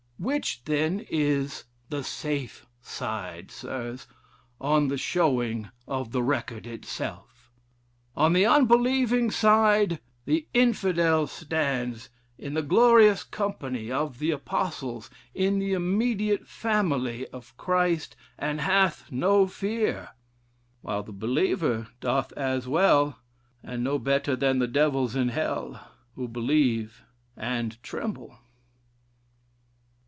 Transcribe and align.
Which 0.23 0.63
then 0.65 0.99
is 1.09 1.63
'the 1.89 2.03
safe 2.03 2.67
side.' 2.83 3.49
Sirs, 3.49 4.05
on 4.59 4.87
the 4.87 4.95
showing 4.97 5.69
of 5.87 6.11
the 6.11 6.21
record 6.21 6.67
itself? 6.67 7.49
On 8.15 8.33
the 8.33 8.45
unbelieving 8.45 9.31
side, 9.31 9.99
the 10.25 10.45
Infidel 10.53 11.25
stands 11.25 12.09
in 12.37 12.53
the 12.53 12.61
glorious 12.61 13.23
company 13.23 13.91
of 13.91 14.19
the 14.19 14.29
Apostles, 14.29 15.09
in 15.33 15.57
the 15.57 15.73
immediate 15.73 16.47
family 16.47 17.25
of 17.29 17.57
Christ, 17.57 18.15
and 18.37 18.61
hath 18.61 19.11
no 19.11 19.47
fear; 19.47 20.09
while 20.81 21.01
the 21.01 21.11
believer 21.11 21.87
doth 21.99 22.31
as 22.33 22.67
well 22.67 23.17
and 23.63 23.83
no 23.83 23.97
better 23.97 24.35
than 24.35 24.59
the 24.59 24.67
devils 24.67 25.15
in 25.15 25.29
hell, 25.29 25.83
who 26.13 26.27
believe 26.27 27.01
and 27.35 27.81
tremble." 27.81 28.37